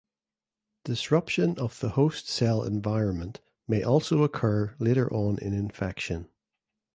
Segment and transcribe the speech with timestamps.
[0.83, 6.27] Disruption of the host cell environment may also occur later on in infection.